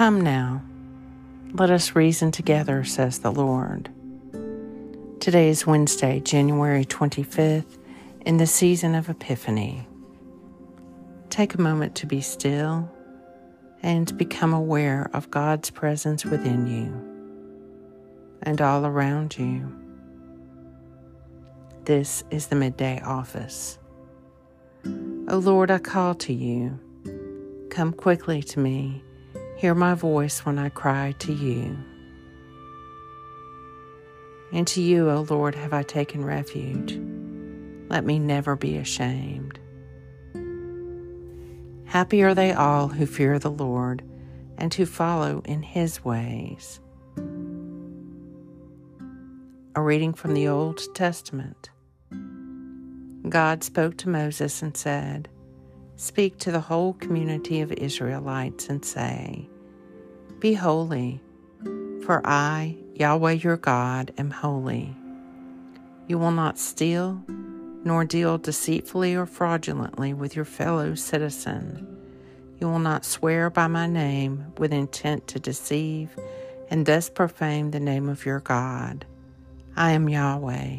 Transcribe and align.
Come 0.00 0.22
now, 0.22 0.62
let 1.52 1.68
us 1.68 1.94
reason 1.94 2.30
together, 2.30 2.84
says 2.84 3.18
the 3.18 3.30
Lord. 3.30 3.90
Today 5.20 5.50
is 5.50 5.66
Wednesday, 5.66 6.20
January 6.20 6.86
25th, 6.86 7.76
in 8.22 8.38
the 8.38 8.46
season 8.46 8.94
of 8.94 9.10
Epiphany. 9.10 9.86
Take 11.28 11.52
a 11.52 11.60
moment 11.60 11.96
to 11.96 12.06
be 12.06 12.22
still 12.22 12.90
and 13.82 14.16
become 14.16 14.54
aware 14.54 15.10
of 15.12 15.30
God's 15.30 15.68
presence 15.68 16.24
within 16.24 16.66
you 16.66 16.86
and 18.42 18.62
all 18.62 18.86
around 18.86 19.36
you. 19.36 19.70
This 21.84 22.24
is 22.30 22.46
the 22.46 22.56
midday 22.56 23.02
office. 23.02 23.78
O 25.28 25.36
Lord, 25.36 25.70
I 25.70 25.76
call 25.76 26.14
to 26.14 26.32
you. 26.32 26.78
Come 27.68 27.92
quickly 27.92 28.42
to 28.44 28.60
me. 28.60 29.04
Hear 29.60 29.74
my 29.74 29.92
voice 29.92 30.46
when 30.46 30.58
I 30.58 30.70
cry 30.70 31.14
to 31.18 31.34
you. 31.34 31.76
And 34.54 34.66
to 34.68 34.80
you, 34.80 35.10
O 35.10 35.26
Lord, 35.28 35.54
have 35.54 35.74
I 35.74 35.82
taken 35.82 36.24
refuge. 36.24 36.98
Let 37.90 38.06
me 38.06 38.18
never 38.18 38.56
be 38.56 38.78
ashamed. 38.78 39.60
Happy 41.84 42.22
are 42.22 42.34
they 42.34 42.54
all 42.54 42.88
who 42.88 43.04
fear 43.04 43.38
the 43.38 43.50
Lord 43.50 44.02
and 44.56 44.72
who 44.72 44.86
follow 44.86 45.42
in 45.44 45.62
his 45.62 46.02
ways. 46.02 46.80
A 49.76 49.82
reading 49.82 50.14
from 50.14 50.32
the 50.32 50.48
Old 50.48 50.80
Testament. 50.94 51.68
God 53.28 53.62
spoke 53.62 53.98
to 53.98 54.08
Moses 54.08 54.62
and 54.62 54.74
said, 54.74 55.28
Speak 56.00 56.38
to 56.38 56.50
the 56.50 56.60
whole 56.60 56.94
community 56.94 57.60
of 57.60 57.70
Israelites 57.72 58.70
and 58.70 58.82
say, 58.82 59.46
Be 60.38 60.54
holy, 60.54 61.20
for 62.06 62.22
I, 62.24 62.74
Yahweh 62.94 63.32
your 63.32 63.58
God, 63.58 64.10
am 64.16 64.30
holy. 64.30 64.96
You 66.06 66.16
will 66.16 66.30
not 66.30 66.58
steal, 66.58 67.22
nor 67.84 68.06
deal 68.06 68.38
deceitfully 68.38 69.14
or 69.14 69.26
fraudulently 69.26 70.14
with 70.14 70.34
your 70.34 70.46
fellow 70.46 70.94
citizen. 70.94 71.86
You 72.58 72.68
will 72.68 72.78
not 72.78 73.04
swear 73.04 73.50
by 73.50 73.66
my 73.66 73.86
name 73.86 74.54
with 74.56 74.72
intent 74.72 75.26
to 75.28 75.38
deceive 75.38 76.18
and 76.70 76.86
thus 76.86 77.10
profane 77.10 77.72
the 77.72 77.78
name 77.78 78.08
of 78.08 78.24
your 78.24 78.40
God. 78.40 79.04
I 79.76 79.90
am 79.90 80.08
Yahweh. 80.08 80.76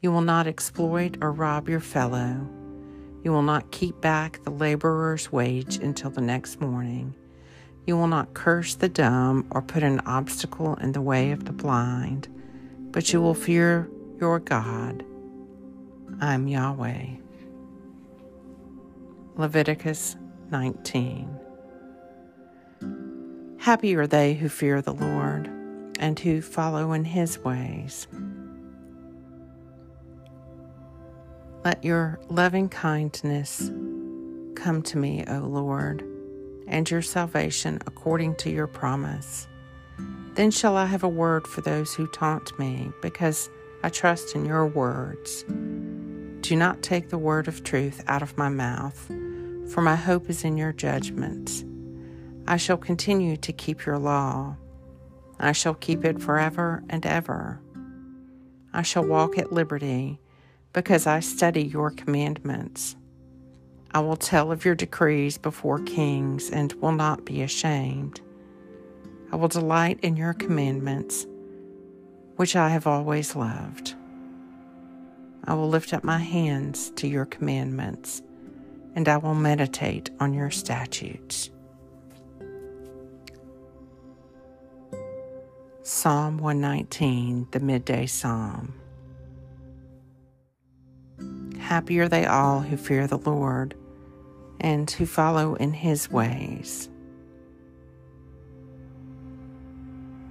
You 0.00 0.10
will 0.10 0.22
not 0.22 0.46
exploit 0.46 1.18
or 1.20 1.32
rob 1.32 1.68
your 1.68 1.80
fellow. 1.80 2.48
You 3.22 3.30
will 3.30 3.42
not 3.42 3.70
keep 3.70 4.00
back 4.00 4.42
the 4.42 4.50
laborer's 4.50 5.30
wage 5.30 5.76
until 5.76 6.10
the 6.10 6.20
next 6.20 6.60
morning. 6.60 7.14
You 7.86 7.96
will 7.96 8.08
not 8.08 8.34
curse 8.34 8.74
the 8.74 8.88
dumb 8.88 9.46
or 9.50 9.62
put 9.62 9.82
an 9.82 10.00
obstacle 10.00 10.74
in 10.76 10.92
the 10.92 11.00
way 11.00 11.30
of 11.30 11.44
the 11.44 11.52
blind, 11.52 12.28
but 12.90 13.12
you 13.12 13.20
will 13.20 13.34
fear 13.34 13.88
your 14.20 14.40
God. 14.40 15.04
I 16.20 16.34
am 16.34 16.48
Yahweh. 16.48 17.06
Leviticus 19.36 20.16
19. 20.50 21.38
Happy 23.58 23.94
are 23.94 24.06
they 24.06 24.34
who 24.34 24.48
fear 24.48 24.82
the 24.82 24.92
Lord 24.92 25.46
and 25.98 26.18
who 26.18 26.42
follow 26.42 26.92
in 26.92 27.04
his 27.04 27.38
ways. 27.38 28.08
Let 31.64 31.84
your 31.84 32.18
loving 32.28 32.68
kindness 32.68 33.70
come 34.56 34.82
to 34.82 34.98
me, 34.98 35.24
O 35.28 35.38
Lord, 35.38 36.04
and 36.66 36.90
your 36.90 37.02
salvation 37.02 37.78
according 37.86 38.34
to 38.36 38.50
your 38.50 38.66
promise. 38.66 39.46
Then 40.34 40.50
shall 40.50 40.76
I 40.76 40.86
have 40.86 41.04
a 41.04 41.08
word 41.08 41.46
for 41.46 41.60
those 41.60 41.94
who 41.94 42.08
taunt 42.08 42.58
me, 42.58 42.90
because 43.00 43.48
I 43.84 43.90
trust 43.90 44.34
in 44.34 44.44
your 44.44 44.66
words. 44.66 45.44
Do 46.40 46.56
not 46.56 46.82
take 46.82 47.10
the 47.10 47.18
word 47.18 47.46
of 47.46 47.62
truth 47.62 48.02
out 48.08 48.22
of 48.22 48.36
my 48.36 48.48
mouth, 48.48 48.98
for 49.70 49.82
my 49.82 49.94
hope 49.94 50.28
is 50.28 50.42
in 50.42 50.56
your 50.56 50.72
judgments. 50.72 51.64
I 52.48 52.56
shall 52.56 52.76
continue 52.76 53.36
to 53.36 53.52
keep 53.52 53.86
your 53.86 53.98
law. 53.98 54.56
I 55.38 55.52
shall 55.52 55.74
keep 55.74 56.04
it 56.04 56.20
forever 56.20 56.82
and 56.90 57.06
ever. 57.06 57.60
I 58.72 58.82
shall 58.82 59.04
walk 59.04 59.38
at 59.38 59.52
liberty 59.52 60.18
because 60.72 61.06
I 61.06 61.20
study 61.20 61.62
your 61.62 61.90
commandments. 61.90 62.96
I 63.94 64.00
will 64.00 64.16
tell 64.16 64.50
of 64.50 64.64
your 64.64 64.74
decrees 64.74 65.36
before 65.36 65.80
kings 65.80 66.50
and 66.50 66.72
will 66.74 66.92
not 66.92 67.24
be 67.24 67.42
ashamed. 67.42 68.20
I 69.30 69.36
will 69.36 69.48
delight 69.48 69.98
in 70.02 70.16
your 70.16 70.32
commandments, 70.32 71.26
which 72.36 72.56
I 72.56 72.70
have 72.70 72.86
always 72.86 73.36
loved. 73.36 73.94
I 75.44 75.54
will 75.54 75.68
lift 75.68 75.92
up 75.92 76.04
my 76.04 76.18
hands 76.18 76.90
to 76.96 77.08
your 77.08 77.26
commandments, 77.26 78.22
and 78.94 79.08
I 79.08 79.18
will 79.18 79.34
meditate 79.34 80.10
on 80.20 80.32
your 80.32 80.50
statutes. 80.50 81.50
Psalm 85.82 86.38
119, 86.38 87.48
the 87.50 87.60
Midday 87.60 88.06
Psalm. 88.06 88.81
Happy 91.72 91.98
are 92.00 92.08
they 92.08 92.26
all 92.26 92.60
who 92.60 92.76
fear 92.76 93.06
the 93.06 93.16
Lord 93.16 93.74
and 94.60 94.90
who 94.90 95.06
follow 95.06 95.54
in 95.54 95.72
his 95.72 96.10
ways. 96.10 96.90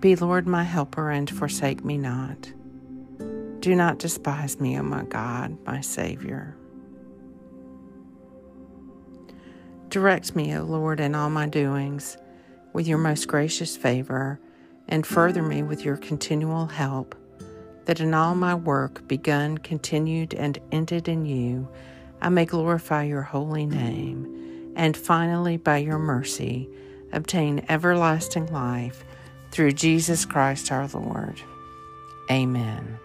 Be, 0.00 0.16
Lord, 0.16 0.46
my 0.46 0.64
helper, 0.64 1.10
and 1.10 1.30
forsake 1.30 1.82
me 1.82 1.96
not. 1.96 2.52
Do 3.60 3.74
not 3.74 3.98
despise 3.98 4.60
me, 4.60 4.78
O 4.78 4.82
my 4.82 5.04
God, 5.04 5.56
my 5.64 5.80
Savior. 5.80 6.54
Direct 9.88 10.36
me, 10.36 10.54
O 10.54 10.62
Lord, 10.64 11.00
in 11.00 11.14
all 11.14 11.30
my 11.30 11.46
doings 11.46 12.18
with 12.74 12.86
your 12.86 12.98
most 12.98 13.28
gracious 13.28 13.78
favor, 13.78 14.38
and 14.88 15.06
further 15.06 15.42
me 15.42 15.62
with 15.62 15.86
your 15.86 15.96
continual 15.96 16.66
help 16.66 17.14
that 17.86 18.00
in 18.00 18.14
all 18.14 18.34
my 18.34 18.54
work, 18.54 19.06
begun, 19.08 19.58
continued, 19.58 20.34
and 20.34 20.58
ended 20.70 21.08
in 21.08 21.24
you, 21.24 21.68
I 22.20 22.28
may 22.28 22.44
glorify 22.44 23.04
your 23.04 23.22
holy 23.22 23.66
name, 23.66 24.72
and 24.76 24.96
finally, 24.96 25.56
by 25.56 25.78
your 25.78 25.98
mercy, 25.98 26.68
obtain 27.12 27.64
everlasting 27.68 28.46
life 28.46 29.04
through 29.50 29.72
Jesus 29.72 30.24
Christ 30.24 30.70
our 30.70 30.86
Lord. 30.88 31.40
Amen. 32.30 32.98